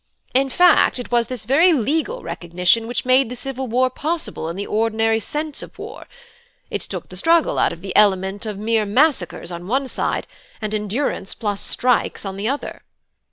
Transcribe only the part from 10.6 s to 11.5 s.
endurance